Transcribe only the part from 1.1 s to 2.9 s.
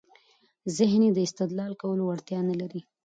د استدلال کولو وړتیا نلري.